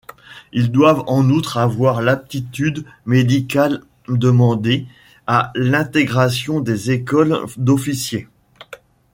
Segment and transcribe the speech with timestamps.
[0.51, 4.87] Ils doivent en outre avoir l'aptitude médicale demandée
[5.27, 8.27] à l'intégration des Écoles d'officiers.